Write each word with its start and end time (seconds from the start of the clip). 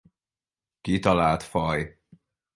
Kitalált 0.81 1.43
faj. 1.43 1.99